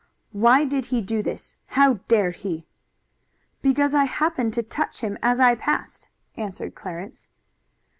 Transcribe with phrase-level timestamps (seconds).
[0.31, 1.57] "Why did he do this?
[1.77, 2.65] How dared he?"
[3.61, 7.27] "Because I happened to touch him as I passed," answered Clarence.